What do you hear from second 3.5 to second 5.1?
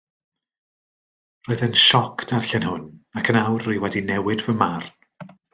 rwy wedi newid fy marn.